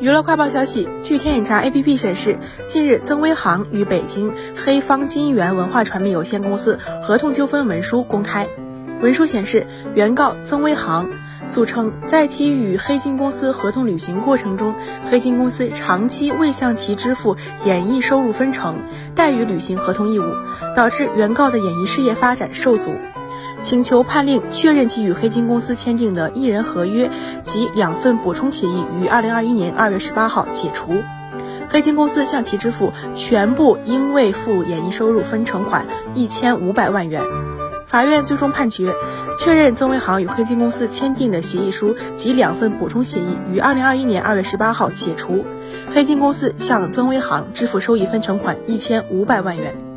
[0.00, 8.48] 娱乐快报消息，据天眼查 APP 显示，近日曾威航与北京黑方金源文化传媒有限公司合同纠纷文书公开。
[9.02, 11.10] 文书显示，原告曾威航
[11.44, 14.74] 诉称，在其与黑金公司合同履行过程中，
[15.10, 17.36] 黑金公司长期未向其支付
[17.66, 18.78] 演艺收入分成，
[19.14, 20.24] 怠于履行合同义务，
[20.74, 22.94] 导致原告的演艺事业发展受阻。
[23.62, 27.10] 请求判令确认其与黑金公司签订的艺人合约
[27.42, 30.94] 及两份补充协议于二零二一年二月十八号解除，
[31.68, 37.22] 黑金公司向其支付全部应未付演艺收入分成款一千五百万元。
[37.86, 38.94] 法院最终判决，
[39.38, 45.44] 确认曾威航与黑金公司签订的协议书及两份补充协议于二零二一年二月十八号解除，
[45.92, 49.89] 黑金公司向曾威航支付收益分成款一千五百万元。